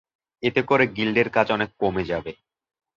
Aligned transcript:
এতে 0.43 0.61
করে 0.63 0.85
গিল্ডের 0.87 1.29
কাজ 1.29 1.47
অনেক 1.51 1.69
কমে 1.79 2.03
যাবে। 2.03 2.31